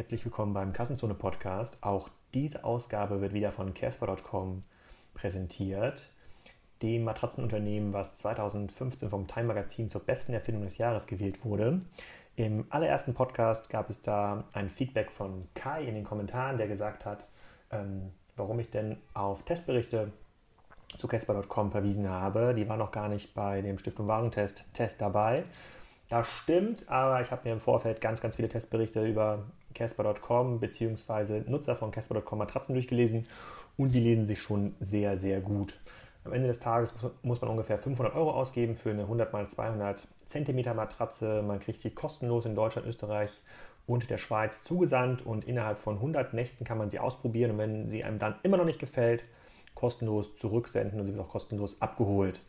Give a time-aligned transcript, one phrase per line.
[0.00, 1.76] Herzlich willkommen beim Kassenzone Podcast.
[1.82, 4.62] Auch diese Ausgabe wird wieder von Casper.com
[5.12, 6.08] präsentiert,
[6.80, 11.82] dem Matratzenunternehmen, was 2015 vom Time Magazin zur besten Erfindung des Jahres gewählt wurde.
[12.34, 17.04] Im allerersten Podcast gab es da ein Feedback von Kai in den Kommentaren, der gesagt
[17.04, 17.28] hat,
[17.70, 20.12] ähm, warum ich denn auf Testberichte
[20.96, 22.54] zu Casper.com verwiesen habe.
[22.54, 25.44] Die waren noch gar nicht bei dem Stiftung Warentest Test dabei.
[26.08, 31.42] Das stimmt, aber ich habe mir im Vorfeld ganz, ganz viele Testberichte über Casper.com bzw.
[31.46, 33.26] Nutzer von Casper.com Matratzen durchgelesen
[33.76, 35.78] und die lesen sich schon sehr, sehr gut.
[36.24, 40.06] Am Ende des Tages muss man ungefähr 500 Euro ausgeben für eine 100 x 200
[40.26, 41.42] cm Matratze.
[41.42, 43.30] Man kriegt sie kostenlos in Deutschland, Österreich
[43.86, 47.90] und der Schweiz zugesandt und innerhalb von 100 Nächten kann man sie ausprobieren und wenn
[47.90, 49.24] sie einem dann immer noch nicht gefällt,
[49.74, 52.40] kostenlos zurücksenden und sie wird auch kostenlos abgeholt.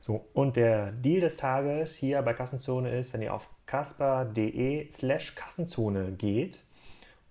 [0.00, 5.34] So, und der Deal des Tages hier bei Kassenzone ist, wenn ihr auf kasper.de slash
[5.34, 6.60] Kassenzone geht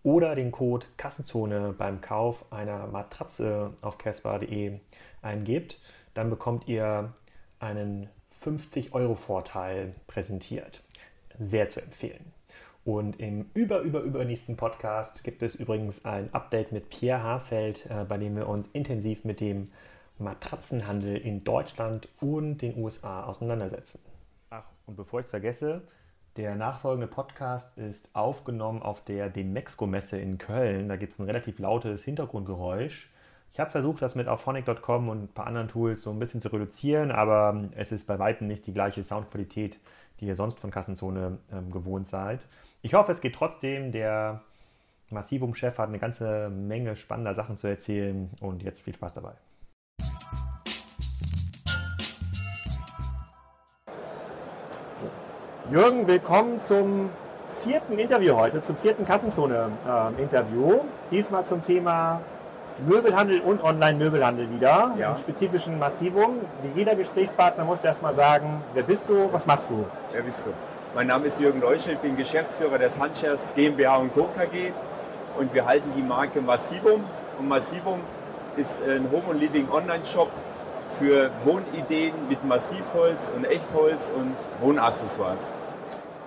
[0.03, 4.79] oder den Code Kassenzone beim Kauf einer Matratze auf kasper.de
[5.21, 5.79] eingebt,
[6.13, 7.13] dann bekommt ihr
[7.59, 10.83] einen 50 Euro Vorteil präsentiert.
[11.37, 12.33] Sehr zu empfehlen.
[12.85, 18.05] Und im über, über, übernächsten Podcast gibt es übrigens ein Update mit Pierre Hafeld, äh,
[18.05, 19.71] bei dem wir uns intensiv mit dem
[20.19, 23.99] Matratzenhandel in Deutschland und den USA auseinandersetzen.
[24.49, 25.81] Ach, und bevor ich es vergesse,
[26.37, 30.87] der nachfolgende Podcast ist aufgenommen auf der Demexco-Messe in Köln.
[30.87, 33.09] Da gibt es ein relativ lautes Hintergrundgeräusch.
[33.53, 36.49] Ich habe versucht, das mit Auphonic.com und ein paar anderen Tools so ein bisschen zu
[36.49, 39.79] reduzieren, aber es ist bei weitem nicht die gleiche Soundqualität,
[40.19, 42.45] die ihr sonst von Kassenzone ähm, gewohnt seid.
[42.83, 43.91] Ich hoffe, es geht trotzdem.
[43.91, 44.41] Der
[45.09, 49.33] Massivum-Chef hat eine ganze Menge spannender Sachen zu erzählen und jetzt viel Spaß dabei.
[55.69, 57.09] Jürgen, willkommen zum
[57.49, 60.71] vierten Interview heute, zum vierten Kassenzone-Interview.
[60.71, 60.79] Äh,
[61.11, 62.21] Diesmal zum Thema
[62.87, 65.09] Möbelhandel und Online-Möbelhandel wieder, ja.
[65.09, 66.35] im spezifischen Massivum.
[66.61, 69.83] Wie jeder Gesprächspartner muss erstmal sagen, wer bist du, was machst du?
[70.13, 70.53] Wer bist du?
[70.95, 74.29] Mein Name ist Jürgen Leuschel, ich bin Geschäftsführer der Sanchez GmbH und Co.
[74.37, 74.71] KG
[75.37, 77.03] und wir halten die Marke Massivum.
[77.37, 77.99] Und Massivum
[78.55, 80.31] ist ein Home und Living Online-Shop
[80.97, 85.49] für Wohnideen mit Massivholz und Echtholz und Wohnaccessoires.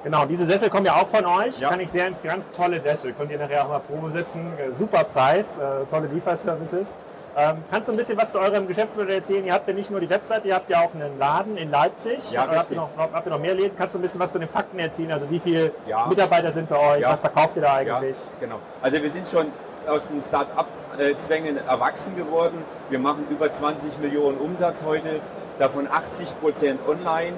[0.02, 1.60] Genau, diese Sessel kommen ja auch von euch.
[1.60, 1.68] Ja.
[1.68, 3.12] Kann ich sehr ganz tolle Sessel.
[3.12, 4.52] Könnt ihr nachher auch mal Probe sitzen.
[4.58, 6.96] Äh, super Preis, äh, tolle Lieferservices.
[7.36, 9.44] Ähm, kannst du ein bisschen was zu eurem Geschäftsmodell erzählen?
[9.44, 12.32] Ihr habt ja nicht nur die Webseite, ihr habt ja auch einen Laden in Leipzig.
[12.32, 13.76] Ja, habt, ihr noch, habt ihr noch mehr Läden?
[13.76, 15.12] Kannst du ein bisschen was zu den Fakten erzählen?
[15.12, 16.06] Also wie viele ja.
[16.06, 17.02] Mitarbeiter sind bei euch?
[17.02, 17.12] Ja.
[17.12, 18.16] Was verkauft ihr da eigentlich?
[18.16, 18.58] Ja, genau.
[18.82, 19.46] Also wir sind schon
[19.86, 22.64] aus den Start-up-Zwängen erwachsen geworden.
[22.88, 25.20] Wir machen über 20 Millionen Umsatz heute,
[25.58, 27.34] davon 80 Prozent online,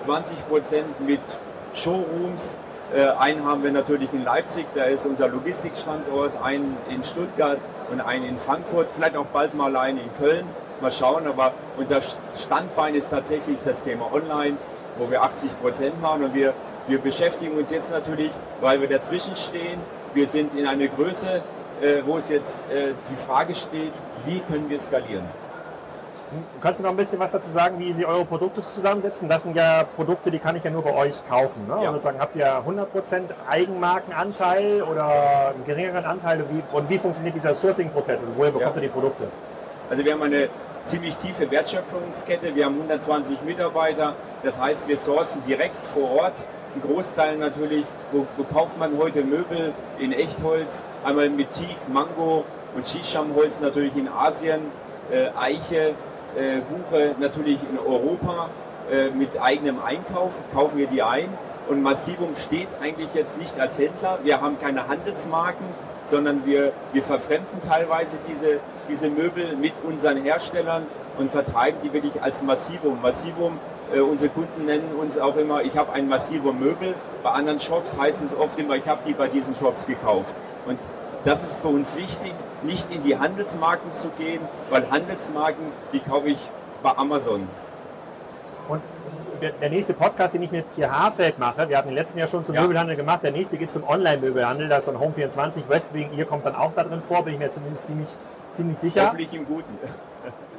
[0.00, 1.20] 20 Prozent mit
[1.76, 2.56] Showrooms.
[2.94, 7.58] Äh, einen haben wir natürlich in Leipzig, da ist unser Logistikstandort, einen in Stuttgart
[7.90, 10.46] und einen in Frankfurt, vielleicht auch bald mal einen in Köln.
[10.80, 12.00] Mal schauen, aber unser
[12.36, 14.56] Standbein ist tatsächlich das Thema Online,
[14.98, 16.52] wo wir 80 Prozent machen und wir,
[16.86, 19.80] wir beschäftigen uns jetzt natürlich, weil wir dazwischen stehen.
[20.14, 21.42] Wir sind in einer Größe,
[21.80, 23.92] äh, wo es jetzt äh, die Frage steht,
[24.26, 25.24] wie können wir skalieren.
[26.60, 29.28] Kannst du noch ein bisschen was dazu sagen, wie Sie eure Produkte zusammensetzen?
[29.28, 31.66] Das sind ja Produkte, die kann ich ja nur bei euch kaufen.
[31.68, 31.84] Ne?
[31.84, 31.92] Ja.
[31.92, 32.86] sozusagen, habt ihr 100%
[33.48, 36.44] Eigenmarkenanteil oder einen geringeren Anteil?
[36.50, 38.22] Wie, und wie funktioniert dieser Sourcing-Prozess?
[38.22, 38.82] Also woher bekommt ja.
[38.82, 39.28] ihr die Produkte?
[39.88, 40.48] Also wir haben eine
[40.84, 42.54] ziemlich tiefe Wertschöpfungskette.
[42.54, 44.14] Wir haben 120 Mitarbeiter.
[44.42, 46.34] Das heißt, wir sourcen direkt vor Ort.
[46.74, 50.82] Ein Großteil natürlich, wo, wo kauft man heute Möbel in Echtholz?
[51.04, 52.44] Einmal mit Teak, Mango
[52.74, 54.60] und Shishamholz natürlich in Asien,
[55.10, 55.94] äh, Eiche,
[56.36, 58.50] Buche natürlich in Europa
[58.90, 61.28] äh, mit eigenem Einkauf, kaufen wir die ein.
[61.68, 64.18] Und Massivum steht eigentlich jetzt nicht als Händler.
[64.22, 65.66] Wir haben keine Handelsmarken,
[66.06, 70.86] sondern wir, wir verfremden teilweise diese, diese Möbel mit unseren Herstellern
[71.18, 73.00] und vertreiben die wirklich als Massivum.
[73.02, 73.58] Massivum,
[73.92, 76.94] äh, unsere Kunden nennen uns auch immer, ich habe ein Massivum Möbel.
[77.22, 80.34] Bei anderen Shops heißt es oft immer, ich habe die bei diesen Shops gekauft.
[80.66, 80.78] Und
[81.26, 82.32] das ist für uns wichtig,
[82.62, 84.40] nicht in die Handelsmarken zu gehen,
[84.70, 86.38] weil Handelsmarken, die kaufe ich
[86.82, 87.48] bei Amazon.
[88.68, 88.80] Und
[89.60, 92.44] der nächste Podcast, den ich mit Pierre Hafeld mache, wir hatten den letzten Jahr schon
[92.44, 92.62] zum ja.
[92.62, 96.54] Möbelhandel gemacht, der nächste geht zum Online-Möbelhandel, das ist ein Home24 Westwing, ihr kommt dann
[96.54, 98.08] auch da drin vor, bin ich mir zumindest ziemlich,
[98.54, 99.06] ziemlich sicher.
[99.06, 99.78] Hoffentlich im Guten.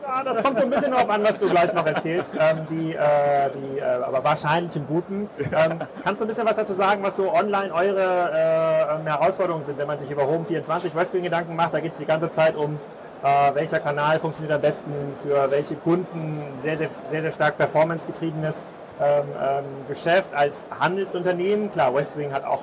[0.08, 2.34] Ja, das kommt so ein bisschen darauf an, was du gleich noch erzählst.
[2.40, 5.30] Ähm, die, äh, die, äh, aber wahrscheinlich im Guten.
[5.40, 9.78] Ähm, kannst du ein bisschen was dazu sagen, was so online eure äh, Herausforderungen sind,
[9.78, 11.74] wenn man sich über Home24 Wrestling Gedanken macht?
[11.74, 12.80] Da geht es die ganze Zeit um,
[13.24, 14.92] äh, welcher Kanal funktioniert am besten
[15.22, 16.42] für welche Kunden.
[16.60, 18.66] Sehr, sehr, sehr, sehr stark performancegetriebenes
[19.02, 21.70] ähm, ähm, Geschäft als Handelsunternehmen.
[21.70, 22.62] Klar, Westwing hat auch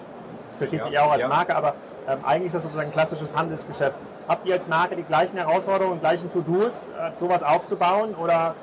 [0.58, 1.28] versteht ja, sich auch als ja.
[1.28, 1.74] Marke, aber
[2.06, 3.96] Ähm, eigentlich ist das sozusagen ein klassisches Handelsgeschäft.
[4.28, 8.54] Habt ihr als Marke die gleichen Herausforderungen, gleichen To-Dos, äh, sowas aufzubauen oder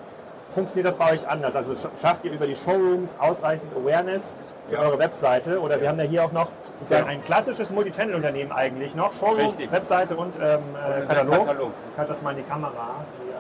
[0.52, 1.56] funktioniert das bei euch anders?
[1.56, 4.36] Also schafft ihr über die Showrooms ausreichend Awareness
[4.68, 4.82] für ja.
[4.82, 5.60] eure Webseite?
[5.60, 5.82] Oder ja.
[5.82, 6.50] wir haben ja hier auch noch
[6.80, 7.12] sozusagen ja.
[7.12, 9.14] ein klassisches Multichannel-Unternehmen eigentlich noch.
[9.14, 9.72] Showroom, Richtig.
[9.72, 10.60] Webseite und, ähm,
[11.00, 11.46] und Katalog.
[11.48, 11.72] Katalog.
[11.92, 13.06] Ich halte das mal in die Kamera.
[13.24, 13.34] Hier.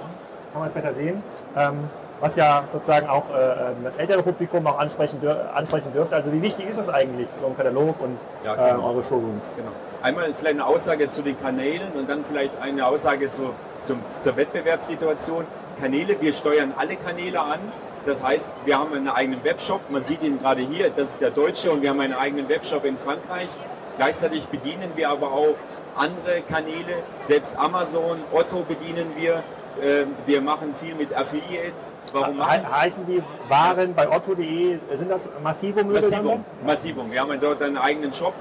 [0.51, 1.23] Kann man es besser sehen.
[1.55, 1.89] Ähm,
[2.21, 6.15] was ja sozusagen auch äh, ähm, das ältere Publikum auch ansprechen, dür ansprechen dürfte.
[6.15, 8.79] Also wie wichtig ist das eigentlich, so ein Katalog und ja, genau.
[8.79, 9.55] äh, eure Showrooms?
[9.57, 9.71] Genau.
[10.01, 13.53] Einmal vielleicht eine Aussage zu den Kanälen und dann vielleicht eine Aussage zu,
[13.83, 15.45] zum, zur Wettbewerbssituation.
[15.79, 17.59] Kanäle, wir steuern alle Kanäle an.
[18.05, 19.89] Das heißt, wir haben einen eigenen Webshop.
[19.89, 22.85] Man sieht ihn gerade hier, das ist der deutsche und wir haben einen eigenen Webshop
[22.85, 23.49] in Frankreich.
[23.97, 25.55] Gleichzeitig bedienen wir aber auch
[25.97, 29.43] andere Kanäle, selbst Amazon, Otto bedienen wir.
[29.81, 31.91] Ähm, wir machen viel mit Affiliates.
[32.13, 32.69] Warum machen?
[32.69, 35.91] heißen die Waren bei otto.de, sind das Massivum?
[35.91, 37.11] Massivum, Massivum.
[37.11, 38.33] Wir haben dort einen eigenen Shop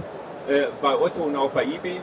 [0.49, 2.01] äh, bei Otto und auch bei eBay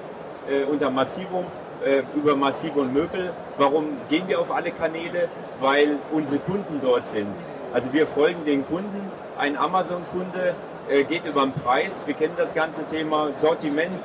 [0.50, 1.46] äh, unter Massivum
[1.84, 3.32] äh, über Massivum Möbel.
[3.58, 5.30] Warum gehen wir auf alle Kanäle?
[5.60, 7.34] Weil unsere Kunden dort sind.
[7.74, 9.12] Also wir folgen den Kunden.
[9.38, 10.56] Ein Amazon-Kunde
[10.90, 12.04] äh, geht über den Preis.
[12.06, 14.02] Wir kennen das ganze Thema Sortiment,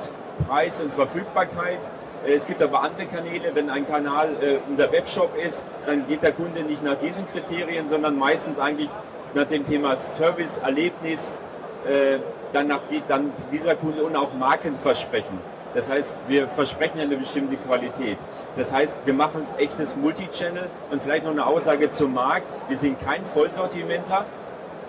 [0.47, 1.79] Preis und Verfügbarkeit.
[2.25, 6.23] Äh, es gibt aber andere Kanäle, wenn ein Kanal äh, unser Webshop ist, dann geht
[6.23, 8.89] der Kunde nicht nach diesen Kriterien, sondern meistens eigentlich
[9.33, 11.39] nach dem Thema Service, Erlebnis.
[11.87, 12.19] Äh,
[12.53, 15.39] danach geht dann dieser Kunde und auch Markenversprechen.
[15.73, 18.17] Das heißt, wir versprechen eine bestimmte Qualität.
[18.55, 22.45] Das heißt, wir machen echtes Multichannel und vielleicht noch eine Aussage zum Markt.
[22.67, 24.25] Wir sind kein Vollsortimenter,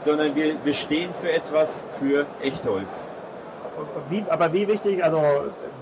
[0.00, 3.02] sondern wir, wir stehen für etwas für Echtholz.
[4.10, 5.22] Wie, aber wie wichtig, also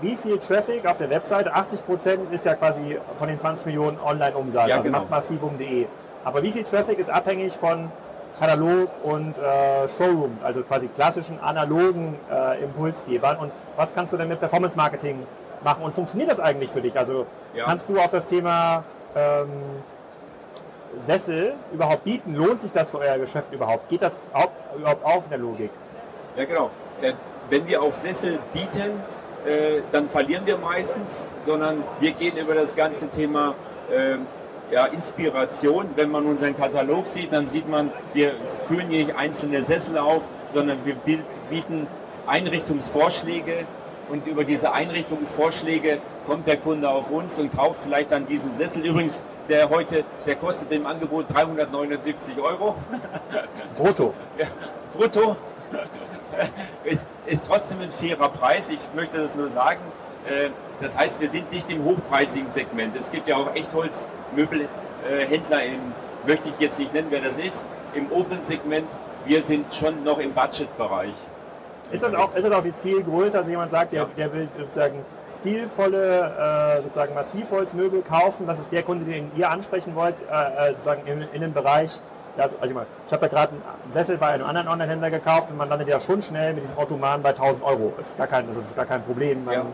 [0.03, 3.97] wie viel Traffic auf der Webseite, 80 Prozent ist ja quasi von den 20 Millionen
[3.99, 4.99] Online-Umsatz, ja, also genau.
[4.99, 5.85] macht massivum.de.
[6.25, 7.89] Aber wie viel Traffic ist abhängig von
[8.39, 13.37] Katalog und äh, Showrooms, also quasi klassischen analogen äh, Impulsgebern?
[13.37, 15.25] Und was kannst du denn mit Performance Marketing
[15.63, 16.97] machen und funktioniert das eigentlich für dich?
[16.97, 17.65] Also ja.
[17.65, 18.83] kannst du auf das Thema
[19.15, 19.49] ähm,
[20.97, 22.35] Sessel überhaupt bieten?
[22.35, 23.89] Lohnt sich das für euer Geschäft überhaupt?
[23.89, 24.21] Geht das
[24.77, 25.71] überhaupt auf in der Logik?
[26.35, 26.69] Ja, genau.
[27.49, 29.01] Wenn wir auf Sessel bieten,
[29.45, 33.55] äh, dann verlieren wir meistens, sondern wir gehen über das ganze Thema
[33.91, 34.17] äh,
[34.73, 35.89] ja, Inspiration.
[35.95, 38.31] Wenn man unseren Katalog sieht, dann sieht man, wir
[38.67, 40.95] führen hier nicht einzelne Sessel auf, sondern wir
[41.49, 41.87] bieten
[42.25, 43.65] Einrichtungsvorschläge
[44.09, 48.85] und über diese Einrichtungsvorschläge kommt der Kunde auf uns und kauft vielleicht dann diesen Sessel.
[48.85, 52.75] Übrigens, der heute, der kostet im Angebot 379 Euro.
[53.77, 54.13] Brutto.
[54.37, 54.47] Ja,
[54.97, 55.37] brutto
[56.83, 58.69] ist, ist trotzdem ein fairer Preis.
[58.69, 59.81] Ich möchte das nur sagen.
[60.27, 60.49] Äh,
[60.81, 62.95] das heißt, wir sind nicht im hochpreisigen Segment.
[62.95, 65.59] Es gibt ja auch Echtholzmöbelhändler,
[66.25, 68.87] möchte ich jetzt nicht nennen, wer das ist, im oberen Segment.
[69.25, 71.13] Wir sind schon noch im Budgetbereich.
[71.91, 73.37] Ist das, auch, ist das auch die Zielgröße?
[73.37, 78.47] Also jemand sagt, der, der will sozusagen stilvolle, äh, sozusagen Massivholzmöbel kaufen.
[78.47, 81.99] Das ist der Kunde, den ihr ansprechen wollt, äh, sozusagen in, in dem Bereich
[82.37, 82.73] also, also
[83.05, 85.99] ich, habe da gerade einen Sessel bei einem anderen Online-Händler gekauft und man landet ja
[85.99, 87.93] schon schnell mit diesem Ottoman bei 1000 Euro.
[87.97, 89.65] Das ist gar kein, das ist gar kein Problem ja.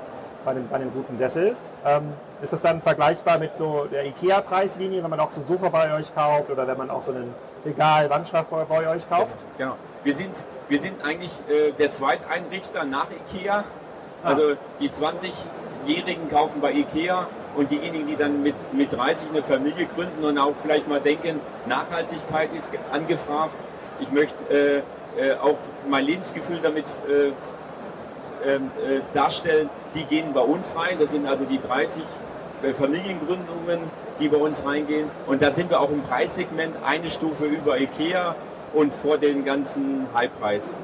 [0.44, 1.56] bei, einem, bei einem guten Sessel.
[1.86, 5.70] Ähm, ist das dann vergleichbar mit so der IKEA-Preislinie, wenn man auch so ein Sofa
[5.70, 7.34] bei euch kauft oder wenn man auch so einen
[7.66, 9.38] Regal-Wandschrank bei, bei, euch kauft?
[9.58, 9.76] Genau.
[10.04, 10.36] Wir sind,
[10.68, 13.64] wir sind eigentlich äh, der Zweiteinrichter nach IKEA.
[14.22, 14.56] Also ah.
[14.82, 17.28] die 20-Jährigen kaufen bei IKEA
[17.60, 21.42] und diejenigen, die dann mit, mit 30 eine Familie gründen und auch vielleicht mal denken,
[21.68, 23.56] Nachhaltigkeit ist angefragt.
[24.00, 24.84] Ich möchte
[25.18, 25.58] äh, äh, auch
[25.90, 27.32] mein Lebensgefühl damit äh,
[28.50, 29.70] ähm, äh, darstellen.
[29.94, 30.98] Die gehen bei uns rein.
[31.00, 32.02] Das sind also die 30
[32.64, 33.80] äh, Familiengründungen,
[34.22, 35.10] die bei uns reingehen.
[35.28, 38.36] Und da sind wir auch im Preissegment eine Stufe über IKEA
[38.74, 40.78] und vor den ganzen Highpreis.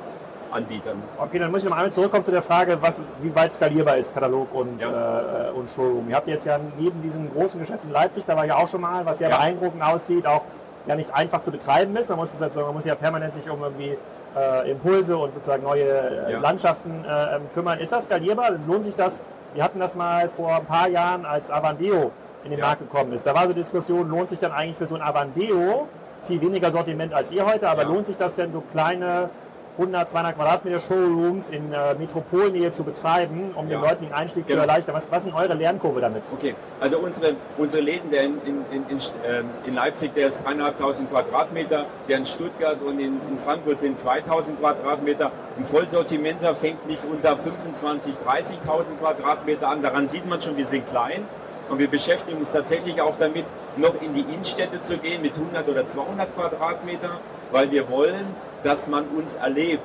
[0.56, 1.02] Anbietern.
[1.18, 4.14] Okay, dann muss ich noch einmal zurückkommen zu der Frage, was wie weit skalierbar ist
[4.14, 5.50] Katalog und, ja.
[5.50, 6.10] äh, und Showroom.
[6.10, 8.82] Ihr habt jetzt ja neben diesem großen Geschäft in Leipzig, da war ja auch schon
[8.82, 9.38] mal, was sehr ja.
[9.38, 10.44] beeindruckend aussieht, auch
[10.88, 12.10] ja nicht einfach zu betreiben ist.
[12.10, 13.98] Man muss, es halt so, man muss ja permanent sich um irgendwie
[14.36, 16.40] äh, Impulse und sozusagen neue äh, ja.
[16.40, 17.80] Landschaften äh, ähm, kümmern.
[17.80, 18.52] Ist das skalierbar?
[18.52, 19.24] Es lohnt sich das?
[19.54, 22.12] Wir hatten das mal vor ein paar Jahren, als Avandeo
[22.44, 23.26] in den Markt gekommen ist.
[23.26, 25.88] Da war so Diskussion, lohnt sich dann eigentlich für so ein Avandeo
[26.22, 29.30] viel weniger Sortiment als ihr heute, aber lohnt sich das denn so kleine
[29.78, 33.78] 100, 200 Quadratmeter Showrooms in äh, Metropolnähe zu betreiben, um ja.
[33.78, 34.62] den Leuten den Einstieg genau.
[34.62, 34.96] zu erleichtern.
[34.96, 36.24] Was, was ist eure Lernkurve damit?
[36.32, 40.40] Okay, also unsere, unsere Läden, der in, in, in, in, äh, in Leipzig, der ist
[40.46, 45.32] 3.500 Quadratmeter, der in Stuttgart und in, in Frankfurt sind 2.000 Quadratmeter.
[45.58, 49.82] Ein Vollsortimenter fängt nicht unter 25.000, 30.000 Quadratmeter an.
[49.82, 51.26] Daran sieht man schon, wir sind klein.
[51.70, 53.46] Und wir beschäftigen uns tatsächlich auch damit,
[53.78, 57.20] noch in die Innenstädte zu gehen mit 100 oder 200 Quadratmeter,
[57.52, 59.84] weil wir wollen, dass man uns erlebt,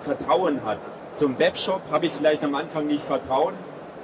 [0.00, 0.80] Vertrauen hat.
[1.14, 3.54] Zum Webshop habe ich vielleicht am Anfang nicht Vertrauen.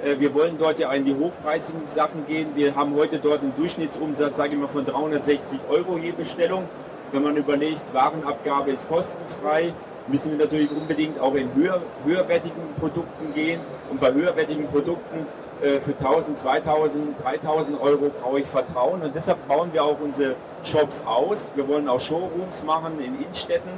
[0.04, 2.50] Äh, wir wollen dort ja in die hochpreisigen Sachen gehen.
[2.54, 6.68] Wir haben heute dort einen Durchschnittsumsatz, sage ich mal, von 360 Euro je Bestellung.
[7.10, 9.72] Wenn man überlegt, Warenabgabe ist kostenfrei,
[10.06, 13.60] müssen wir natürlich unbedingt auch in höher, höherwertigen Produkten gehen.
[13.90, 15.26] Und bei höherwertigen Produkten
[15.60, 19.02] für 1000, 2000, 3000 Euro brauche ich Vertrauen.
[19.02, 21.50] Und deshalb bauen wir auch unsere Shops aus.
[21.54, 23.70] Wir wollen auch Showrooms machen in Innenstädten,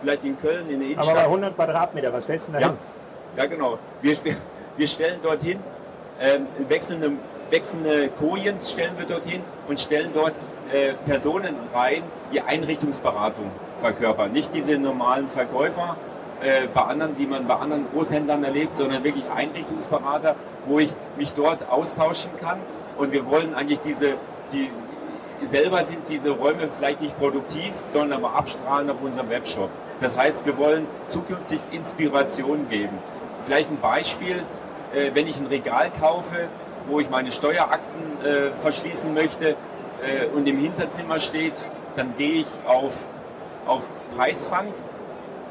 [0.00, 1.08] vielleicht in Köln, in der Innenstadt.
[1.08, 2.78] Aber bei 100 Quadratmeter, was stellst du denn da ja, hin?
[3.36, 3.78] Ja, genau.
[4.02, 4.16] Wir,
[4.76, 5.58] wir stellen dorthin
[6.20, 7.12] ähm, wechselnde,
[7.50, 10.34] wechselnde Kojen stellen wir dorthin und stellen dort
[10.72, 13.50] äh, Personen rein, die Einrichtungsberatung
[13.80, 14.32] verkörpern.
[14.32, 15.96] Nicht diese normalen Verkäufer
[16.44, 20.36] äh, bei anderen, die man bei anderen Großhändlern erlebt, sondern wirklich Einrichtungsberater,
[20.66, 22.58] wo ich mich dort austauschen kann.
[22.98, 24.14] Und wir wollen eigentlich diese,
[24.52, 24.70] die
[25.46, 29.70] selber sind diese Räume vielleicht nicht produktiv, sondern aber abstrahlen auf unserem Webshop.
[30.00, 32.98] Das heißt, wir wollen zukünftig Inspiration geben.
[33.44, 34.42] Vielleicht ein Beispiel,
[34.94, 36.48] äh, wenn ich ein Regal kaufe,
[36.88, 39.50] wo ich meine Steuerakten äh, verschließen möchte
[40.02, 41.54] äh, und im Hinterzimmer steht,
[41.96, 42.92] dann gehe ich auf,
[43.66, 44.68] auf Preisfang.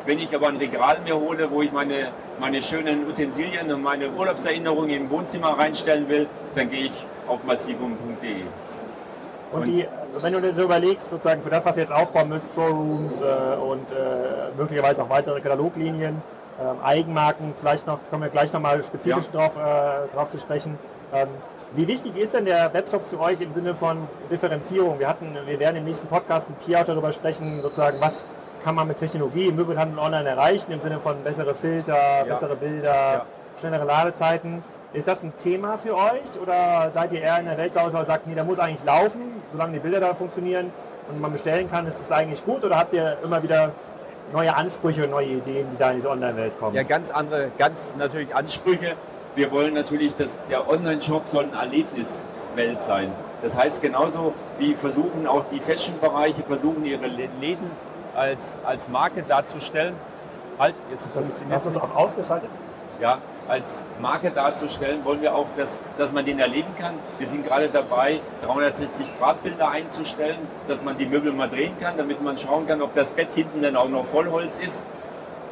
[0.06, 4.10] Wenn ich aber ein Regal mir hole, wo ich meine, meine schönen Utensilien und meine
[4.12, 8.44] Urlaubserinnerungen im Wohnzimmer reinstellen will, dann gehe ich auf massivum.de.
[9.54, 9.88] Und, die,
[10.20, 13.26] wenn du dir so überlegst, sozusagen für das, was ihr jetzt aufbauen müsst, Showrooms äh,
[13.56, 13.96] und äh,
[14.58, 16.22] möglicherweise auch weitere Kataloglinien,
[16.60, 19.40] ähm, Eigenmarken, vielleicht noch, kommen wir gleich nochmal spezifisch ja.
[19.40, 20.78] drauf, äh, drauf zu sprechen.
[21.14, 21.30] Ähm,
[21.76, 25.00] wie wichtig ist denn der Webshop für euch im Sinne von Differenzierung?
[25.00, 28.26] Wir, hatten, wir werden im nächsten Podcast mit Pierre darüber sprechen, sozusagen, was
[28.64, 32.24] kann man mit Technologie im Möbelhandel online erreichen, im Sinne von bessere Filter, ja.
[32.24, 33.26] bessere Bilder, ja.
[33.60, 34.64] schnellere Ladezeiten.
[34.94, 38.04] Ist das ein Thema für euch oder seid ihr eher in der Welt zu Hause,
[38.06, 40.72] sagt, nee, der muss eigentlich laufen, solange die Bilder da funktionieren
[41.10, 43.72] und man bestellen kann, ist das eigentlich gut oder habt ihr immer wieder
[44.32, 46.76] neue Ansprüche und neue Ideen, die da in diese Online-Welt kommen?
[46.76, 48.94] Ja, ganz andere, ganz natürlich Ansprüche.
[49.36, 53.12] Wir wollen natürlich, dass der Online-Shop soll eine Erlebniswelt sein.
[53.42, 57.72] Das heißt, genauso wie versuchen auch die Fashion-Bereiche, versuchen ihre Läden
[58.16, 59.96] als, als Marke darzustellen.
[60.60, 61.54] Halt, jetzt funktioniert es.
[61.54, 62.50] Hast du es auch ausgeschaltet?
[63.02, 66.94] Ja, als Marke darzustellen, wollen wir auch, dass, dass man den erleben kann.
[67.18, 72.38] Wir sind gerade dabei, 360-Grad-Bilder einzustellen, dass man die Möbel mal drehen kann, damit man
[72.38, 74.84] schauen kann, ob das Bett hinten dann auch noch Vollholz ist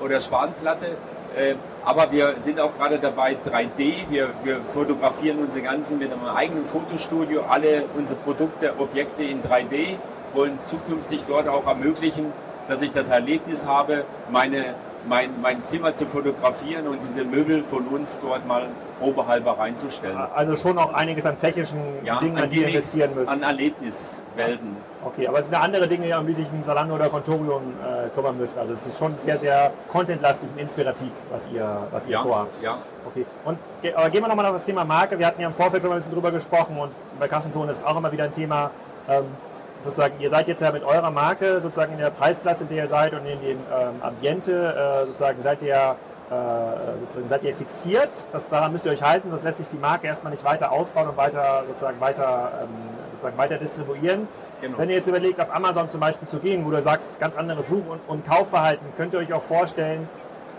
[0.01, 0.97] oder Spanplatte.
[1.35, 4.09] Äh, aber wir sind auch gerade dabei 3D.
[4.09, 9.97] Wir, wir fotografieren unsere ganzen mit einem eigenen Fotostudio, alle unsere Produkte, Objekte in 3D,
[10.33, 12.31] wollen zukünftig dort auch ermöglichen,
[12.67, 14.75] dass ich das Erlebnis habe, meine
[15.07, 18.67] mein, mein Zimmer zu fotografieren und diese Möbel von uns dort mal
[18.99, 20.17] probehalber reinzustellen.
[20.17, 23.31] Also schon auch einiges an technischen ja, Dingen, an die ihr investieren müsst.
[23.31, 24.77] An Erlebniswelten.
[25.03, 28.09] Okay, aber es sind ja andere Dinge, um die sich ein Salando oder Contorium äh,
[28.09, 28.57] kümmern müssen.
[28.59, 32.61] Also es ist schon sehr, sehr contentlastig und inspirativ, was ihr, was ihr ja, vorhabt.
[32.61, 32.77] Ja.
[33.07, 33.25] Okay.
[33.43, 33.57] Und
[33.95, 35.17] aber gehen wir nochmal auf das Thema Marke.
[35.17, 37.77] Wir hatten ja im Vorfeld schon mal ein bisschen drüber gesprochen und bei Kassenzone ist
[37.77, 38.69] es auch immer wieder ein Thema.
[39.09, 39.25] Ähm,
[39.83, 42.87] sozusagen, ihr seid jetzt ja mit eurer Marke sozusagen in der Preisklasse, in der ihr
[42.87, 45.95] seid und in dem ähm, Ambiente äh, sozusagen seid ihr
[46.31, 48.09] äh, sozusagen seid ihr fixiert.
[48.31, 51.09] Das, daran müsst ihr euch halten, sonst lässt sich die Marke erstmal nicht weiter ausbauen
[51.09, 52.69] und weiter sozusagen weiter, ähm,
[53.11, 54.27] sozusagen weiter distribuieren.
[54.61, 54.77] Genau.
[54.77, 57.67] Wenn ihr jetzt überlegt, auf Amazon zum Beispiel zu gehen, wo du sagst, ganz anderes
[57.67, 60.07] Such- und, und Kaufverhalten, könnt ihr euch auch vorstellen,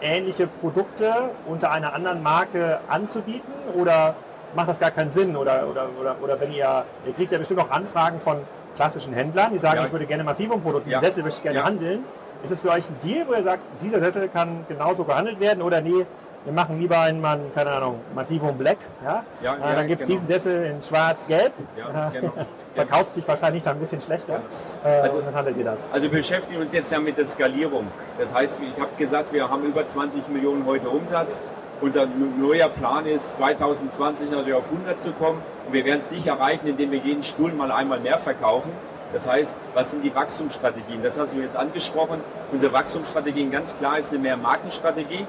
[0.02, 4.14] ähnliche Produkte unter einer anderen Marke anzubieten oder
[4.54, 5.36] macht das gar keinen Sinn?
[5.36, 8.38] Oder, oder, oder, oder wenn ihr, ihr kriegt ja bestimmt auch Anfragen von
[8.76, 9.86] klassischen Händlern, die sagen, ja.
[9.86, 11.08] ich würde gerne massiv um Produkt, diesen ja.
[11.08, 11.64] Sessel möchte ich gerne ja.
[11.64, 12.04] handeln.
[12.42, 15.62] Ist es für euch ein Deal, wo ihr sagt, dieser Sessel kann genauso gehandelt werden
[15.62, 16.04] oder nee,
[16.44, 17.22] wir machen lieber einen,
[17.54, 18.78] keine Ahnung, Massivum Black.
[19.04, 19.24] Ja?
[19.42, 20.20] Ja, ja, dann gibt es genau.
[20.20, 21.52] diesen Sessel in schwarz-gelb.
[21.78, 22.32] Ja, genau.
[22.74, 24.40] Verkauft sich wahrscheinlich dann ein bisschen schlechter.
[24.84, 25.88] Äh, also, und dann handelt ihr das.
[25.92, 27.86] Also wir beschäftigen uns jetzt ja mit der Skalierung.
[28.18, 31.38] Das heißt, ich habe gesagt, wir haben über 20 Millionen heute Umsatz.
[31.82, 35.42] Unser neuer Plan ist, 2020 natürlich auf 100 zu kommen.
[35.66, 38.70] Und wir werden es nicht erreichen, indem wir jeden Stuhl mal einmal mehr verkaufen.
[39.12, 41.02] Das heißt, was sind die Wachstumsstrategien?
[41.02, 42.20] Das hast du jetzt angesprochen.
[42.52, 45.26] Unsere Wachstumsstrategien ganz klar ist eine Mehrmarkenstrategie.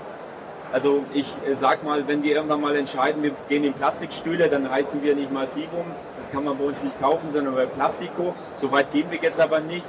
[0.72, 4.70] Also ich äh, sag mal, wenn wir irgendwann mal entscheiden, wir gehen in Plastikstühle, dann
[4.70, 5.86] heißen wir nicht Massivum.
[6.20, 8.36] Das kann man bei uns nicht kaufen, sondern bei Plastico.
[8.62, 9.86] So weit gehen wir jetzt aber nicht,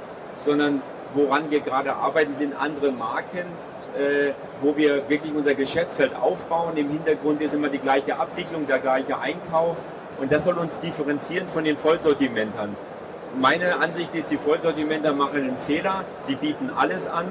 [0.47, 0.81] sondern
[1.13, 3.45] woran wir gerade arbeiten, sind andere Marken,
[3.97, 6.75] äh, wo wir wirklich unser Geschäftsfeld aufbauen.
[6.77, 9.77] Im Hintergrund ist immer die gleiche Abwicklung, der gleiche Einkauf.
[10.19, 12.75] Und das soll uns differenzieren von den Vollsortimentern.
[13.39, 16.05] Meine Ansicht ist, die Vollsortimenter machen einen Fehler.
[16.27, 17.25] Sie bieten alles an.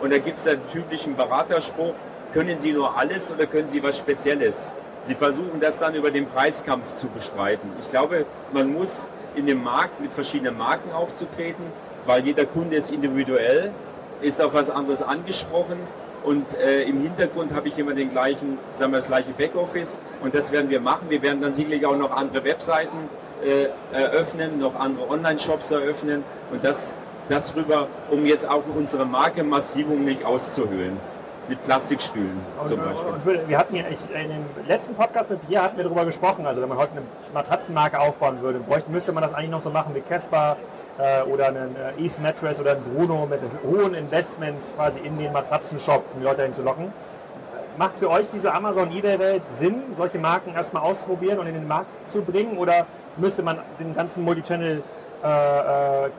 [0.00, 1.92] Und da gibt es einen typischen Beraterspruch,
[2.32, 4.56] können Sie nur alles oder können Sie was Spezielles?
[5.04, 7.70] Sie versuchen das dann über den Preiskampf zu bestreiten.
[7.80, 11.64] Ich glaube, man muss in dem Markt mit verschiedenen Marken aufzutreten,
[12.06, 13.72] weil jeder Kunde ist individuell,
[14.22, 15.78] ist auf was anderes angesprochen
[16.22, 19.98] und äh, im Hintergrund habe ich immer den gleichen, sagen wir das gleiche Backoffice.
[20.22, 21.06] Und das werden wir machen.
[21.08, 23.08] Wir werden dann sicherlich auch noch andere Webseiten
[23.42, 26.22] äh, eröffnen, noch andere Online-Shops eröffnen.
[26.52, 26.92] Und das,
[27.28, 30.98] das rüber, um jetzt auch unsere Marke Massivum nicht auszuhöhlen
[31.50, 33.12] mit Plastikstühlen zum Beispiel.
[33.12, 36.46] Und wir hatten ja, ich, in dem letzten Podcast mit Pierre hatten wir darüber gesprochen,
[36.46, 37.02] also wenn man heute eine
[37.34, 40.56] Matratzenmarke aufbauen würde, bräuchte, müsste man das eigentlich noch so machen wie Casper
[40.98, 45.32] äh, oder einen äh, East Mattress oder ein Bruno mit hohen Investments quasi in den
[45.32, 46.92] Matratzenshop, um die Leute dahin zu locken.
[47.76, 52.22] Macht für euch diese Amazon-Ebay-Welt Sinn, solche Marken erstmal auszuprobieren und in den Markt zu
[52.22, 54.82] bringen oder müsste man den ganzen Multichannel
[55.22, 56.10] äh, äh,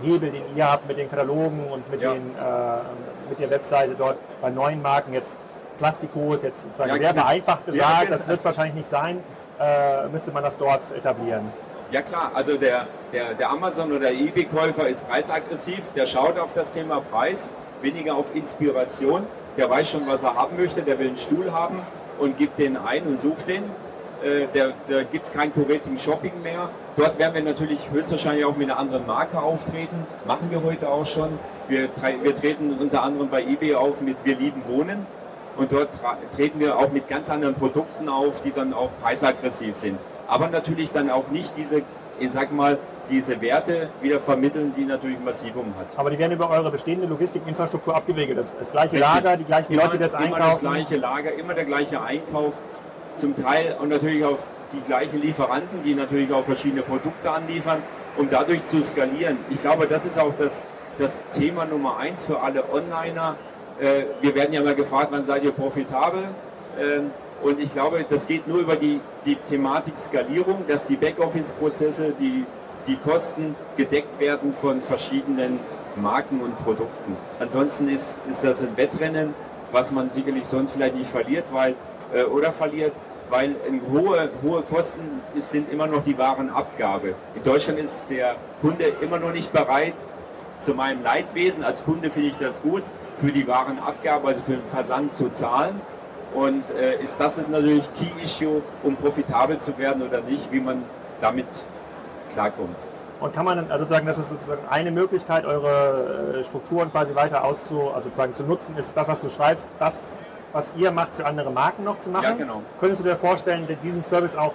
[0.00, 2.14] Hebel, den ihr habt mit den Katalogen und mit, ja.
[2.14, 5.36] den, äh, mit der Webseite dort bei neuen Marken jetzt
[5.78, 7.22] Plastikos, jetzt sozusagen ja, sehr genau.
[7.22, 9.22] vereinfacht gesagt, ja, das wird es wahrscheinlich nicht sein,
[9.60, 11.52] äh, müsste man das dort etablieren.
[11.90, 16.70] Ja klar, also der, der, der Amazon- oder eBay-Käufer ist preisaggressiv, der schaut auf das
[16.70, 21.16] Thema Preis, weniger auf Inspiration, der weiß schon, was er haben möchte, der will einen
[21.16, 21.80] Stuhl haben
[22.18, 23.64] und gibt den ein und sucht den.
[24.22, 26.70] Äh, da, da gibt es kein Curating Shopping mehr.
[26.96, 30.06] Dort werden wir natürlich höchstwahrscheinlich auch mit einer anderen Marke auftreten.
[30.26, 31.38] Machen wir heute auch schon.
[31.68, 31.88] Wir,
[32.22, 35.06] wir treten unter anderem bei eBay auf mit Wir lieben Wohnen.
[35.56, 35.88] Und dort
[36.36, 39.98] treten wir auch mit ganz anderen Produkten auf, die dann auch preisaggressiv sind.
[40.28, 41.82] Aber natürlich dann auch nicht diese,
[42.20, 42.78] ich sag mal,
[43.10, 45.86] diese Werte wieder vermitteln, die natürlich Massivum hat.
[45.96, 48.38] Aber die werden über eure bestehende Logistikinfrastruktur abgewickelt.
[48.38, 48.98] Das, das gleiche.
[48.98, 50.36] Lager, die gleichen immer, Leute, die das einkaufen.
[50.36, 52.52] Immer das gleiche Lager, immer der gleiche Einkauf
[53.18, 54.38] zum Teil und natürlich auch
[54.72, 57.82] die gleichen Lieferanten, die natürlich auch verschiedene Produkte anliefern,
[58.16, 59.38] um dadurch zu skalieren.
[59.50, 60.52] Ich glaube, das ist auch das,
[60.98, 63.36] das Thema Nummer eins für alle Onliner.
[63.80, 66.24] Äh, wir werden ja mal gefragt, wann seid ihr profitabel?
[66.80, 67.10] Ähm,
[67.42, 72.44] und ich glaube, das geht nur über die, die Thematik Skalierung, dass die Backoffice-Prozesse, die,
[72.86, 75.60] die Kosten gedeckt werden von verschiedenen
[75.94, 77.16] Marken und Produkten.
[77.38, 79.34] Ansonsten ist, ist das ein Wettrennen,
[79.70, 81.74] was man sicherlich sonst vielleicht nicht verliert, weil,
[82.12, 82.92] äh, oder verliert,
[83.30, 83.56] weil
[83.92, 87.14] hohe, hohe Kosten sind immer noch die Warenabgabe.
[87.34, 89.94] In Deutschland ist der Kunde immer noch nicht bereit,
[90.62, 92.82] zu meinem Leidwesen, als Kunde finde ich das gut,
[93.20, 95.80] für die Warenabgabe, also für den Versand zu zahlen.
[96.34, 100.82] Und äh, ist, das ist natürlich Key-Issue, um profitabel zu werden oder nicht, wie man
[101.20, 101.46] damit
[102.32, 102.76] klarkommt.
[103.20, 107.44] Und kann man also sagen, das ist sozusagen eine Möglichkeit, eure äh, Strukturen quasi weiter
[107.44, 111.26] auszu, also sozusagen zu nutzen, ist das, was du schreibst, das was ihr macht, für
[111.26, 112.24] andere Marken noch zu machen.
[112.24, 112.62] Ja, genau.
[112.80, 114.54] Könntest du dir vorstellen, diesen Service auch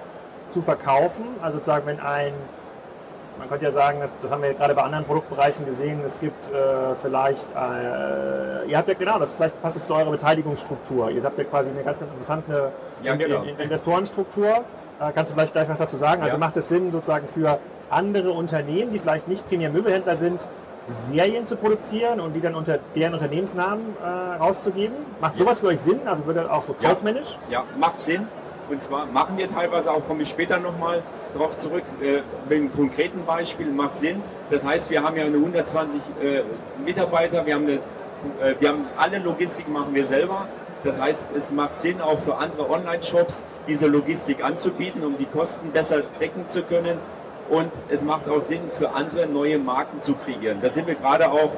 [0.49, 1.23] zu verkaufen?
[1.41, 2.33] Also sozusagen, wenn ein,
[3.37, 6.95] man könnte ja sagen, das haben wir gerade bei anderen Produktbereichen gesehen, es gibt äh,
[7.01, 11.09] vielleicht, äh, ihr habt ja genau, das vielleicht passt es zu eurer Beteiligungsstruktur.
[11.09, 13.43] Ihr habt ja quasi eine ganz, ganz interessante ja, genau.
[13.43, 14.47] Investorenstruktur.
[14.47, 16.21] Äh, kannst du vielleicht gleich was dazu sagen?
[16.21, 20.45] Also macht es Sinn sozusagen für andere Unternehmen, die vielleicht nicht primär Möbelhändler sind,
[20.87, 24.95] Serien zu produzieren und die dann unter deren Unternehmensnamen äh, rauszugeben?
[25.21, 26.01] Macht sowas für euch Sinn?
[26.05, 27.37] Also würde auch so kaufmännisch?
[27.49, 28.27] Ja, ja, macht Sinn.
[28.69, 32.73] Und zwar machen wir teilweise auch, komme ich später nochmal darauf zurück, äh, mit einem
[32.73, 34.21] konkreten Beispiel, macht Sinn.
[34.49, 36.43] Das heißt, wir haben ja eine 120 äh,
[36.83, 37.73] Mitarbeiter, wir haben, eine,
[38.41, 40.47] äh, wir haben alle Logistik machen wir selber.
[40.83, 45.71] Das heißt, es macht Sinn, auch für andere Online-Shops diese Logistik anzubieten, um die Kosten
[45.71, 46.97] besser decken zu können
[47.49, 50.59] und es macht auch Sinn, für andere neue Marken zu kreieren.
[50.61, 51.51] Da sind wir gerade auch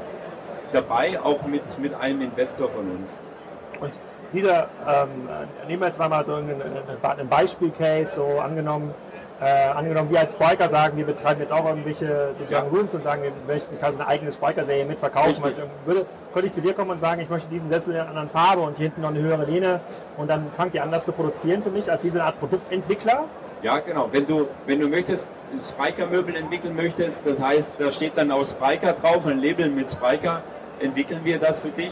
[0.71, 3.21] dabei, auch mit, mit einem Investor von uns.
[3.79, 3.93] Und
[4.33, 5.29] dieser, ähm,
[5.67, 6.61] nehmen wir jetzt mal so einen,
[7.01, 8.93] einen Beispiel-Case, so angenommen,
[9.41, 12.77] äh, angenommen, wir als Spiker sagen, wir betreiben jetzt auch irgendwelche sozusagen ja.
[12.77, 15.43] Rooms und sagen, wir möchten quasi eine eigene Spiker-Serie mitverkaufen.
[15.43, 18.09] Also würde, könnte ich zu dir kommen und sagen, ich möchte diesen Sessel in einer
[18.09, 19.81] anderen Farbe und hier hinten noch eine höhere Lehne
[20.17, 22.39] und dann fangt ihr an, das zu produzieren für mich als wie so eine Art
[22.39, 23.25] Produktentwickler.
[23.61, 24.09] Ja, genau.
[24.11, 25.27] Wenn du, wenn du möchtest,
[25.61, 30.43] Spiker-Möbel entwickeln möchtest, das heißt, da steht dann auch Spiker drauf, ein Label mit Spiker,
[30.79, 31.91] entwickeln wir das für dich,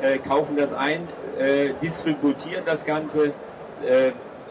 [0.00, 3.32] äh, kaufen das ein, äh, distributieren das Ganze.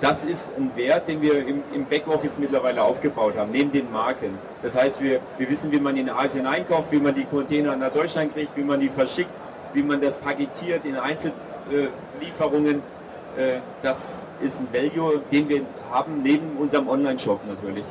[0.01, 4.37] Das ist ein Wert, den wir im, im, Backoffice mittlerweile aufgebaut haben, neben den Marken.
[4.63, 7.91] Das heißt, wir, wir wissen, wie man in Asien einkauft, wie man die Container nach
[7.91, 9.31] Deutschland kriegt, wie man die verschickt,
[9.73, 12.81] wie man das paketiert in Einzellieferungen.
[13.37, 17.85] Äh, das ist ein Value, den wir haben neben unserem Online-Shop natürlich.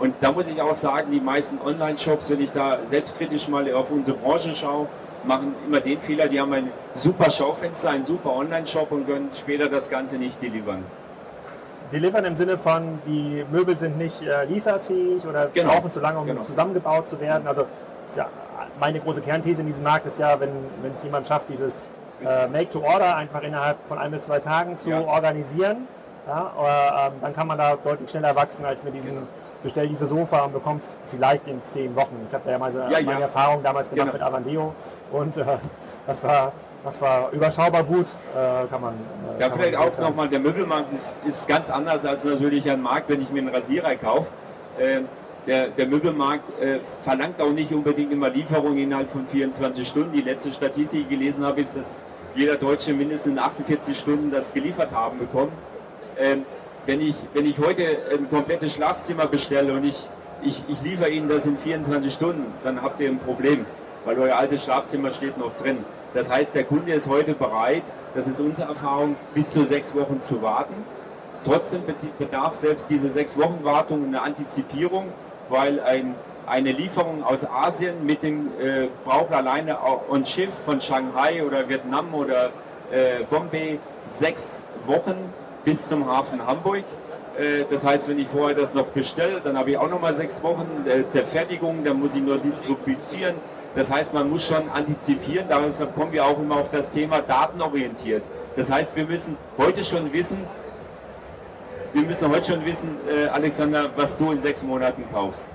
[0.00, 3.92] Und da muss ich auch sagen, die meisten Online-Shops, wenn ich da selbstkritisch mal auf
[3.92, 4.88] unsere Branche schaue,
[5.24, 9.68] machen immer den Fehler, die haben ein super Schaufenster, einen super Online-Shop und können später
[9.68, 10.82] das Ganze nicht delivern.
[11.92, 15.72] Delivern im Sinne von, die Möbel sind nicht äh, lieferfähig oder genau.
[15.72, 16.42] brauchen zu lange, um genau.
[16.42, 17.46] zusammengebaut zu werden.
[17.46, 17.66] Also
[18.16, 18.26] ja,
[18.80, 20.50] meine große Kernthese in diesem Markt ist ja, wenn,
[20.82, 21.84] wenn es jemand schafft, dieses
[22.24, 25.00] äh, Make-to-Order einfach innerhalb von ein bis zwei Tagen zu ja.
[25.00, 25.88] organisieren,
[26.26, 29.26] ja, äh, dann kann man da deutlich schneller wachsen als mit diesen genau
[29.62, 32.16] bestell dieses Sofa und bekommst vielleicht in zehn Wochen.
[32.28, 33.22] Ich habe da ja mal so ja, meine.
[33.22, 34.12] Erfahrung damals gemacht genau.
[34.12, 34.74] mit Avandeo
[35.12, 35.44] und äh,
[36.06, 36.52] das war
[36.84, 38.94] Das war überschaubar gut, äh, kann man.
[38.94, 42.68] Äh, ja, kann vielleicht man auch nochmal, der Möbelmarkt ist, ist, ganz anders als natürlich
[42.68, 44.26] ein Markt, wenn ich mir einen Rasierer kaufe.
[44.78, 45.02] Äh,
[45.46, 50.12] der, der, Möbelmarkt äh, verlangt auch nicht unbedingt immer Lieferung innerhalb von 24 Stunden.
[50.12, 51.84] Die letzte Statistik, die ich gelesen habe, ist, dass
[52.34, 55.52] jeder Deutsche mindestens in 48 Stunden das geliefert haben bekommt.
[56.18, 56.44] Ähm,
[56.86, 59.96] wenn, ich, wenn ich heute ein komplettes Schlafzimmer bestelle und ich,
[60.42, 63.66] ich, ich liefere Ihnen das in 24 Stunden, dann habt ihr ein Problem,
[64.04, 65.78] weil euer altes Schlafzimmer steht noch drin.
[66.14, 67.82] Das heißt, der Kunde ist heute bereit,
[68.14, 70.74] das ist unsere Erfahrung, bis zu sechs Wochen zu warten.
[71.44, 71.82] Trotzdem
[72.18, 75.06] bedarf selbst diese sechs Wochen Wartung eine Antizipierung,
[75.48, 76.14] weil ein,
[76.46, 82.14] eine Lieferung aus Asien mit dem äh, braucht alleine on Schiff von Shanghai oder Vietnam
[82.14, 82.50] oder
[82.90, 85.16] äh, Bombay sechs Wochen
[85.64, 86.84] bis zum Hafen Hamburg.
[87.38, 90.14] Äh, das heißt, wenn ich vorher das noch bestelle, dann habe ich auch noch mal
[90.14, 93.36] sechs Wochen äh, der Fertigung, dann muss ich nur distributieren.
[93.74, 95.46] Das heißt, man muss schon antizipieren.
[95.48, 98.22] Deshalb kommen wir auch immer auf das Thema datenorientiert.
[98.56, 100.38] Das heißt, wir müssen heute schon wissen,
[101.94, 105.46] wir müssen heute schon wissen, äh, Alexander, was du in sechs Monaten kaufst.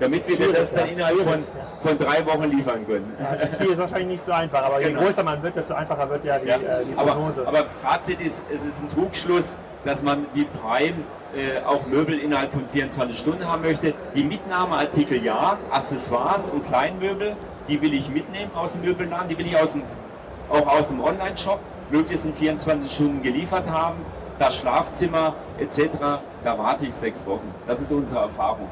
[0.00, 1.44] Damit wir dir das dann innerhalb von,
[1.82, 3.12] von drei Wochen liefern können.
[3.20, 5.00] Ja, das Spiel ist wahrscheinlich nicht so einfach, aber genau.
[5.00, 6.56] je größer man wird, desto einfacher wird ja die, ja.
[6.56, 7.46] Äh, die Prognose.
[7.46, 9.52] Aber, aber Fazit ist, es ist ein Trugschluss,
[9.84, 10.94] dass man wie Prime
[11.36, 13.94] äh, auch Möbel innerhalb von 24 Stunden haben möchte.
[14.14, 17.36] Die Mitnahmeartikel ja, Accessoires und Kleinmöbel,
[17.68, 19.82] die will ich mitnehmen aus dem Möbelladen, die will ich aus dem,
[20.50, 21.58] auch aus dem Online-Shop
[21.90, 23.96] möglichst in 24 Stunden geliefert haben.
[24.38, 25.80] Das Schlafzimmer etc.,
[26.42, 27.54] da warte ich sechs Wochen.
[27.66, 28.68] Das ist unsere Erfahrung.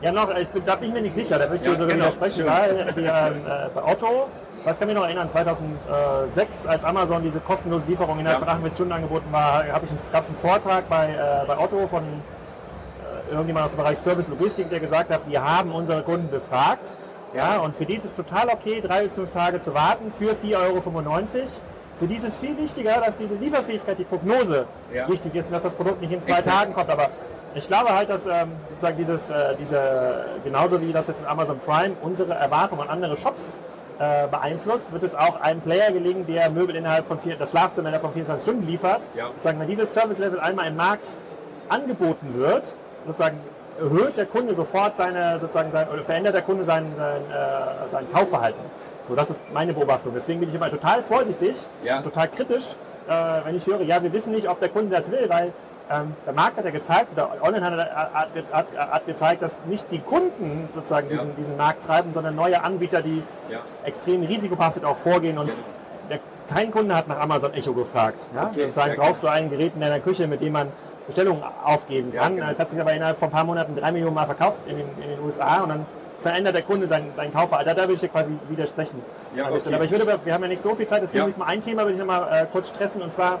[0.00, 1.86] Ja, noch, ich bin, da bin ich mir nicht sicher, da würde ich ja, so
[1.86, 4.28] genau, widersprechen, weil die, äh, bei Otto,
[4.64, 8.46] was kann mich noch erinnern, 2006, als Amazon diese kostenlose Lieferung innerhalb ja.
[8.46, 13.32] von 48 Stunden angeboten war, gab es einen Vortrag bei, äh, bei Otto von äh,
[13.32, 16.94] irgendjemand aus dem Bereich Service Logistik, der gesagt hat, wir haben unsere Kunden befragt,
[17.34, 20.30] ja, und für die ist es total okay, drei bis fünf Tage zu warten für
[20.32, 20.80] 4,95 Euro.
[21.98, 25.08] Für die ist es viel wichtiger, dass diese Lieferfähigkeit, die Prognose ja.
[25.08, 26.56] wichtig ist und dass das Produkt nicht in zwei Exakt.
[26.56, 26.90] Tagen kommt.
[26.90, 27.10] Aber
[27.54, 28.52] ich glaube halt, dass ähm,
[28.96, 33.58] dieses, äh, diese, genauso wie das jetzt mit Amazon Prime unsere Erwartungen an andere Shops
[33.98, 37.88] äh, beeinflusst, wird es auch einem Player gelingen, der Möbel innerhalb von vier, das Schlafzimmer
[37.88, 39.06] innerhalb von 24 Stunden liefert.
[39.16, 39.26] Ja.
[39.28, 41.16] Sozusagen, wenn dieses Service-Level einmal im Markt
[41.68, 42.74] angeboten wird,
[43.08, 43.40] sozusagen
[43.78, 48.06] erhöht der Kunde sofort seine, sozusagen sein, oder verändert der Kunde sein, sein, äh, sein
[48.12, 48.60] Kaufverhalten.
[49.06, 50.12] So, das ist meine Beobachtung.
[50.14, 52.02] Deswegen bin ich immer total vorsichtig, ja.
[52.02, 52.74] total kritisch,
[53.08, 53.12] äh,
[53.44, 55.52] wenn ich höre, ja, wir wissen nicht, ob der Kunde das will, weil
[55.90, 60.00] ähm, der Markt hat ja gezeigt, oder Online hat, hat, hat, gezeigt, dass nicht die
[60.00, 61.34] Kunden sozusagen diesen, ja.
[61.34, 63.60] diesen Markt treiben, sondern neue Anbieter, die ja.
[63.84, 65.38] extrem risikobehaftet auch vorgehen.
[65.38, 65.56] Und der,
[66.48, 68.26] kein Kunde hat nach Amazon Echo gefragt.
[68.34, 68.48] Ja?
[68.48, 68.64] Okay.
[68.64, 70.68] Und sagen, brauchst du ein Gerät in deiner Küche, mit dem man
[71.06, 72.36] Bestellungen aufgeben kann.
[72.36, 72.52] Ja, genau.
[72.52, 74.86] Es hat sich aber innerhalb von ein paar Monaten drei Millionen Mal verkauft in den,
[75.02, 75.86] in den USA und dann
[76.20, 77.76] verändert der Kunde seinen, seinen Kaufverhalten.
[77.76, 79.02] Da würde ich dir quasi widersprechen.
[79.36, 79.74] Ja, okay.
[79.74, 81.34] Aber ich würde, wir haben ja nicht so viel Zeit, deswegen ja.
[81.36, 83.40] mal ein Thema würde ich noch mal äh, kurz stressen und zwar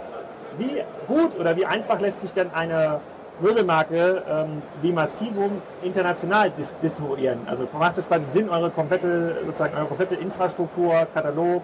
[0.58, 3.00] wie gut oder wie einfach lässt sich denn eine
[3.40, 7.40] Möbelmarke ähm, wie Massivum international dis distribuieren?
[7.46, 11.62] Also macht es quasi Sinn, eure komplette, sozusagen eure komplette Infrastruktur, Katalog,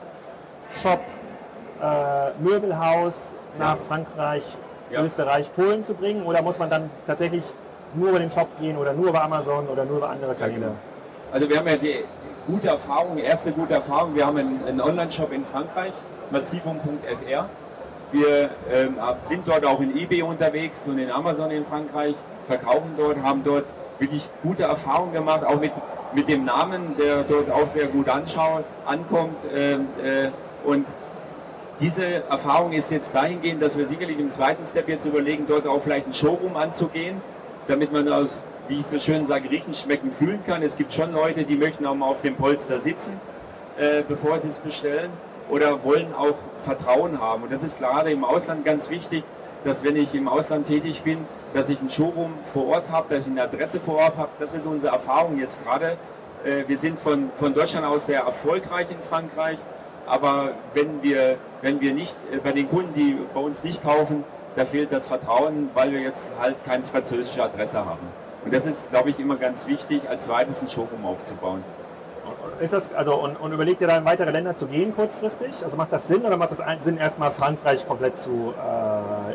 [0.71, 1.01] Shop,
[1.83, 4.57] äh, Möbelhaus nach Frankreich,
[4.91, 5.03] ja.
[5.03, 6.25] Österreich, Polen zu bringen?
[6.25, 7.53] Oder muss man dann tatsächlich
[7.95, 10.61] nur über den Shop gehen oder nur über Amazon oder nur über andere Kanäle?
[10.61, 10.77] Ja, genau.
[11.33, 12.05] Also wir haben ja die
[12.47, 15.93] gute Erfahrung, erste gute Erfahrung, wir haben einen, einen Online-Shop in Frankreich,
[16.31, 17.49] massivum.fr
[18.15, 22.15] wir ähm, sind dort auch in eBay unterwegs und in Amazon in Frankreich,
[22.47, 23.65] verkaufen dort, haben dort
[23.99, 25.73] wirklich gute Erfahrungen gemacht, auch mit,
[26.15, 29.37] mit dem Namen, der dort auch sehr gut anschaut, ankommt.
[29.53, 30.31] Ähm, äh,
[30.65, 30.87] und
[31.81, 35.83] diese Erfahrung ist jetzt dahingehend, dass wir sicherlich im zweiten Step jetzt überlegen, dort auch
[35.83, 37.21] vielleicht ein Showroom anzugehen,
[37.67, 40.63] damit man aus, wie ich so schön sage, riechen, schmecken, fühlen kann.
[40.63, 43.21] Es gibt schon Leute, die möchten auch mal auf dem Polster sitzen,
[43.79, 45.11] äh, bevor sie es bestellen
[45.51, 47.43] oder wollen auch Vertrauen haben.
[47.43, 49.25] Und das ist gerade im Ausland ganz wichtig,
[49.65, 51.19] dass wenn ich im Ausland tätig bin,
[51.55, 54.31] dass ich ein Showroom vor Ort habe, dass ich eine Adresse vor Ort habe.
[54.39, 55.97] Das ist unsere Erfahrung jetzt gerade.
[56.45, 59.59] Äh, wir sind von, von Deutschland aus sehr erfolgreich in Frankreich,
[60.07, 64.25] aber wenn wir, wenn wir nicht, äh, bei den Kunden, die bei uns nicht kaufen,
[64.57, 68.07] da fehlt das Vertrauen, weil wir jetzt halt keine französische Adresse haben.
[68.45, 71.65] Und das ist, glaube ich, immer ganz wichtig, als zweites ein Showroom aufzubauen.
[72.61, 75.65] Ist das, also, und, und überlegt ihr da in weitere Länder zu gehen kurzfristig?
[75.65, 78.55] Also macht das Sinn oder macht das Sinn, erstmal Frankreich komplett zu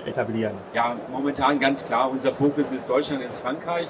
[0.06, 0.54] äh, etablieren?
[0.74, 2.10] Ja, momentan ganz klar.
[2.10, 3.88] Unser Fokus ist Deutschland, ist Frankreich.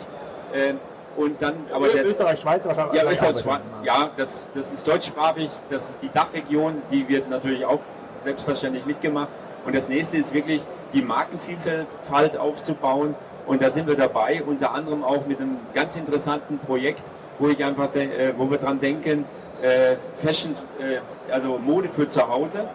[0.53, 0.73] Äh,
[1.17, 3.01] und dann, aber der, Österreich, Schweiz wahrscheinlich.
[3.01, 7.65] Ja, Österreich, Schweiz, ja das, das ist deutschsprachig, das ist die Dachregion, die wird natürlich
[7.65, 7.79] auch
[8.23, 9.29] selbstverständlich mitgemacht.
[9.65, 10.61] Und das nächste ist wirklich
[10.93, 13.15] die Markenvielfalt aufzubauen.
[13.45, 17.01] Und da sind wir dabei, unter anderem auch mit einem ganz interessanten Projekt,
[17.39, 19.25] wo ich einfach, äh, wo wir dran denken,
[19.61, 20.99] äh, Fashion, äh,
[21.31, 22.65] also Mode für zu Hause.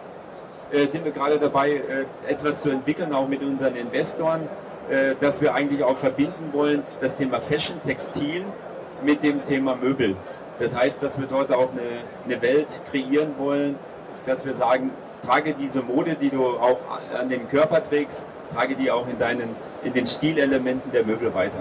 [0.71, 4.47] Äh, sind wir gerade dabei, äh, etwas zu entwickeln, auch mit unseren Investoren,
[4.89, 8.43] äh, dass wir eigentlich auch verbinden wollen, das Thema Fashion, Textil
[9.03, 10.15] mit dem Thema Möbel.
[10.59, 13.75] Das heißt, dass wir dort auch eine, eine Welt kreieren wollen,
[14.25, 14.91] dass wir sagen,
[15.25, 16.77] trage diese Mode, die du auch
[17.19, 21.59] an dem Körper trägst, trage die auch in, deinen, in den Stilelementen der Möbel weiter.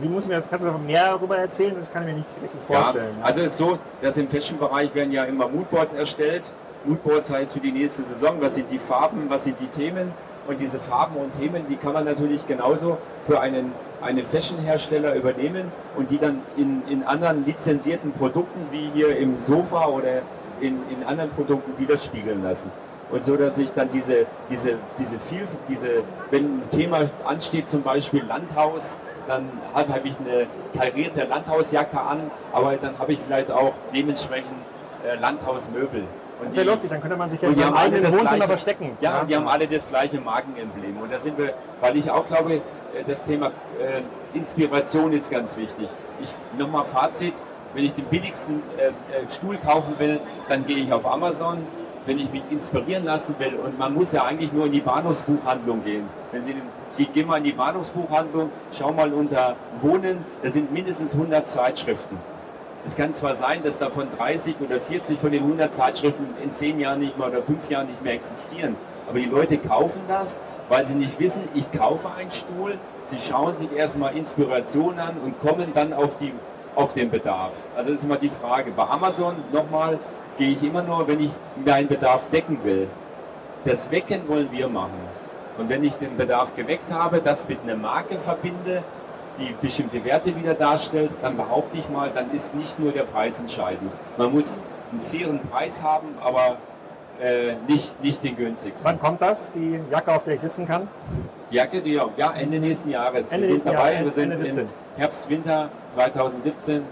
[0.00, 1.74] Wie muss mir das, kannst du noch mehr darüber erzählen?
[1.78, 3.16] Das kann ich mir nicht richtig vorstellen.
[3.18, 6.42] Ja, also es ist so, dass im Fashion-Bereich werden ja immer Moodboards erstellt.
[6.84, 10.12] Moodboards heißt für die nächste Saison, was sind die Farben, was sind die Themen.
[10.46, 15.72] Und diese Farben und Themen, die kann man natürlich genauso für einen, einen Fashion-Hersteller übernehmen
[15.96, 20.22] und die dann in, in anderen lizenzierten Produkten, wie hier im Sofa oder
[20.60, 22.70] in, in anderen Produkten widerspiegeln lassen.
[23.10, 27.82] Und so, dass ich dann diese, diese, diese viel, diese, wenn ein Thema ansteht, zum
[27.82, 28.96] Beispiel Landhaus,
[29.28, 34.56] dann habe ich eine karierte Landhausjacke an, aber dann habe ich vielleicht auch dementsprechend
[35.04, 36.04] äh, Landhausmöbel.
[36.38, 38.98] Und das ja lustig, dann könnte man sich ja in seinem eigenen Wohnzimmer gleiche, verstecken.
[39.00, 40.98] Ja, ja, und die haben alle das gleiche Markenemblem.
[41.00, 42.60] Und da sind wir, weil ich auch glaube, äh,
[43.06, 44.02] das Thema äh,
[44.36, 45.88] Inspiration ist ganz wichtig.
[46.20, 47.34] Ich nochmal Fazit,
[47.74, 48.92] wenn ich den billigsten äh, äh,
[49.34, 51.58] Stuhl kaufen will, dann gehe ich auf Amazon.
[52.04, 55.82] Wenn ich mich inspirieren lassen will, und man muss ja eigentlich nur in die Bahnhofsbuchhandlung
[55.82, 56.08] gehen.
[56.30, 56.54] Wenn Sie
[56.98, 62.16] ich gehe mal in die Bahnhofsbuchhandlung, schau mal unter Wohnen, da sind mindestens 100 Zeitschriften.
[62.86, 66.78] Es kann zwar sein, dass davon 30 oder 40 von den 100 Zeitschriften in 10
[66.78, 68.76] Jahren nicht mehr oder 5 Jahren nicht mehr existieren,
[69.08, 70.36] aber die Leute kaufen das,
[70.68, 75.40] weil sie nicht wissen, ich kaufe einen Stuhl, sie schauen sich erstmal Inspiration an und
[75.40, 76.32] kommen dann auf, die,
[76.76, 77.54] auf den Bedarf.
[77.76, 78.70] Also das ist immer die Frage.
[78.70, 79.98] Bei Amazon nochmal
[80.38, 81.32] gehe ich immer nur, wenn ich
[81.64, 82.86] meinen Bedarf decken will.
[83.64, 85.00] Das Wecken wollen wir machen.
[85.58, 88.84] Und wenn ich den Bedarf geweckt habe, das mit einer Marke verbinde,
[89.38, 93.38] die bestimmte Werte wieder darstellt, dann behaupte ich mal, dann ist nicht nur der Preis
[93.38, 93.90] entscheidend.
[94.16, 94.46] Man muss
[94.90, 96.56] einen fairen Preis haben, aber
[97.20, 98.84] äh, nicht, nicht den günstigsten.
[98.84, 100.88] Wann kommt das, die Jacke, auf der ich sitzen kann?
[101.50, 103.30] Jacke, die ja Ende nächsten Jahres.
[103.30, 106.82] Ende wir sind dabei, Jahr, wir sind im Herbst, Winter 2017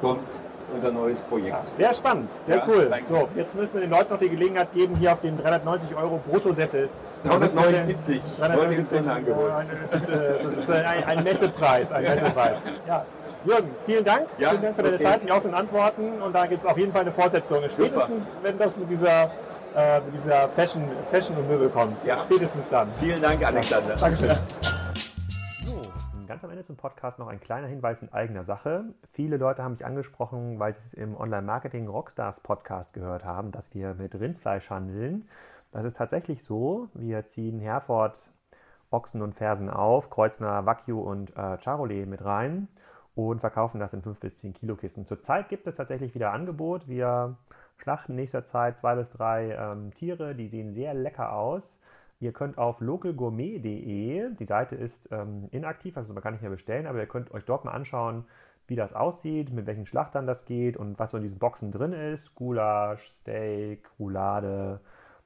[0.00, 0.28] kommt
[0.74, 1.76] unser neues Projekt.
[1.76, 2.86] Sehr spannend, sehr ja, cool.
[2.90, 3.06] Danke.
[3.06, 6.20] So, jetzt müssen wir den Leuten noch die Gelegenheit geben, hier auf dem 390 Euro
[6.28, 6.88] Bruttosessel.
[7.24, 8.20] 379.
[8.38, 9.50] 379 Angebot.
[9.90, 10.02] Das
[10.44, 12.70] ist ein, ein Messepreis, ein Messepreis.
[12.86, 13.04] Ja.
[13.44, 14.26] Jürgen, vielen Dank.
[14.38, 15.04] Ja, vielen Dank für deine okay.
[15.04, 16.20] Zeit, die offenen Antworten.
[16.20, 17.58] Und da gibt es auf jeden Fall eine Fortsetzung.
[17.68, 18.42] Spätestens, Super.
[18.42, 19.30] wenn das mit dieser,
[19.76, 22.04] äh, mit dieser Fashion, Fashion und Möbel kommt.
[22.04, 22.18] Ja.
[22.18, 22.88] Spätestens dann.
[22.98, 23.94] Vielen Dank, Alexander.
[23.94, 24.36] Dankeschön.
[26.28, 28.84] Ganz am Ende zum Podcast noch ein kleiner Hinweis in eigener Sache.
[29.02, 33.72] Viele Leute haben mich angesprochen, weil sie es im Online-Marketing Rockstars Podcast gehört haben, dass
[33.72, 35.26] wir mit Rindfleisch handeln.
[35.72, 36.90] Das ist tatsächlich so.
[36.92, 38.30] Wir ziehen Herford
[38.90, 42.68] Ochsen und Fersen auf, Kreuzner Wagyu und äh, Charolais mit rein
[43.14, 45.06] und verkaufen das in 5 bis 10 Kilo Kisten.
[45.06, 46.88] Zurzeit gibt es tatsächlich wieder Angebot.
[46.88, 47.38] Wir
[47.78, 51.78] schlachten nächster Zeit zwei bis drei ähm, Tiere, die sehen sehr lecker aus.
[52.20, 56.86] Ihr könnt auf localgourmet.de, die Seite ist ähm, inaktiv, also man kann nicht mehr bestellen,
[56.86, 58.24] aber ihr könnt euch dort mal anschauen,
[58.66, 61.92] wie das aussieht, mit welchen Schlachtern das geht und was so in diesen Boxen drin
[61.92, 62.34] ist.
[62.34, 64.80] Gulasch, Steak, Roulade,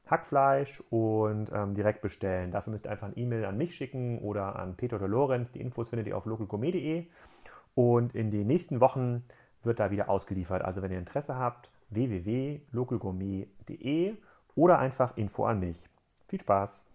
[0.07, 2.51] Hackfleisch und ähm, direkt bestellen.
[2.51, 5.51] Dafür müsst ihr einfach ein E-Mail an mich schicken oder an Peter oder Lorenz.
[5.51, 7.07] Die Infos findet ihr auf localgourmet.de
[7.75, 9.25] und in den nächsten Wochen
[9.63, 10.63] wird da wieder ausgeliefert.
[10.63, 14.15] Also wenn ihr Interesse habt, www.localgourmet.de
[14.55, 15.83] oder einfach Info an mich.
[16.33, 16.87] Viel Spaß!